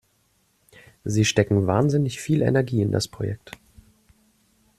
[1.03, 3.51] Sie stecken wahnsinnig viel Energie in das Projekt.